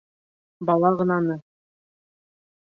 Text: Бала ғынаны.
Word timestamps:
Бала 0.69 0.91
ғынаны. 1.03 1.37